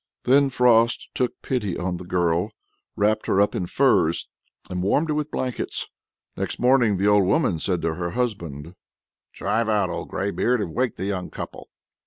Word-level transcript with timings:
Then 0.23 0.49
Frost 0.49 1.09
took 1.13 1.39
pity 1.43 1.77
on 1.77 1.97
the 1.97 2.03
girl, 2.03 2.49
wrapped 2.95 3.27
her 3.27 3.39
up 3.39 3.53
in 3.53 3.67
furs, 3.67 4.27
and 4.67 4.81
warmed 4.81 5.09
her 5.09 5.13
with 5.13 5.29
blankets. 5.29 5.89
Next 6.35 6.57
morning 6.57 6.97
the 6.97 7.07
old 7.07 7.25
woman 7.25 7.59
said 7.59 7.83
to 7.83 7.93
her 7.93 8.09
husband: 8.09 8.73
"Drive 9.31 9.69
out, 9.69 9.91
old 9.91 10.09
greybeard, 10.09 10.59
and 10.59 10.73
wake 10.73 10.95
the 10.95 11.05
young 11.05 11.29
couple!" 11.29 11.69